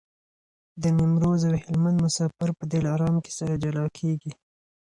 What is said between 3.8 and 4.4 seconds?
کېږي.